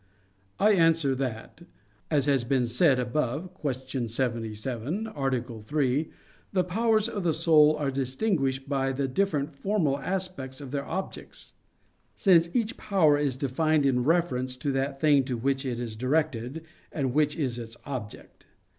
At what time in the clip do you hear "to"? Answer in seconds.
14.57-14.71, 15.25-15.37